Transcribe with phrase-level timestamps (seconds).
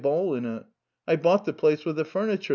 [0.03, 0.65] Damn it,
[1.07, 2.49] I bought the place with the fur niture!"